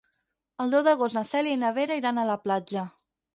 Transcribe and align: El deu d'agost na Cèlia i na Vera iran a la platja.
El 0.63 0.71
deu 0.75 0.81
d'agost 0.87 1.17
na 1.17 1.23
Cèlia 1.33 1.59
i 1.59 1.59
na 1.65 1.71
Vera 1.77 1.99
iran 2.01 2.23
a 2.23 2.25
la 2.31 2.39
platja. 2.47 2.89